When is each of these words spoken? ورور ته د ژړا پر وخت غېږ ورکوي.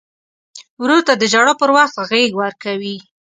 ورور 0.81 1.01
ته 1.07 1.13
د 1.17 1.23
ژړا 1.31 1.53
پر 1.59 1.69
وخت 1.77 1.95
غېږ 2.09 2.31
ورکوي. 2.41 2.95